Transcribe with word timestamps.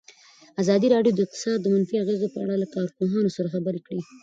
ازادي 0.61 0.87
راډیو 0.95 1.15
د 1.15 1.19
اقتصاد 1.25 1.57
د 1.61 1.67
منفي 1.73 1.95
اغېزو 2.03 2.27
په 2.33 2.39
اړه 2.43 2.55
له 2.61 2.67
کارپوهانو 2.75 3.33
سره 3.37 3.47
خبرې 3.55 3.81
کړي. 3.87 4.01